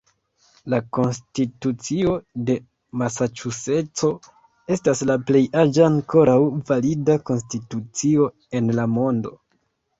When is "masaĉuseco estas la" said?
3.03-5.19